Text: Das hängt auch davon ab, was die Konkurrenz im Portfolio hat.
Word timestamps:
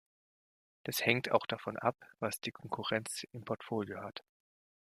Das 0.83 1.05
hängt 1.05 1.29
auch 1.29 1.45
davon 1.45 1.77
ab, 1.77 1.95
was 2.17 2.41
die 2.41 2.49
Konkurrenz 2.51 3.23
im 3.33 3.45
Portfolio 3.45 4.01
hat. 4.01 4.23